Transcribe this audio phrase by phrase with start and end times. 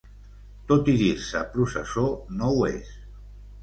[0.71, 2.09] Tot i dir-se ‘processó’,
[2.41, 2.95] no ho és.